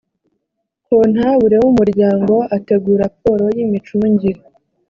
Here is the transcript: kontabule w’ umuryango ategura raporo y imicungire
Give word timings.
kontabule 0.87 1.55
w’ 1.63 1.65
umuryango 1.71 2.33
ategura 2.57 3.01
raporo 3.07 3.45
y 3.55 3.59
imicungire 3.65 4.39